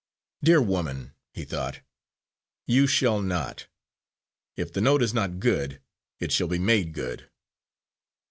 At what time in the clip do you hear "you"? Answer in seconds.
2.65-2.87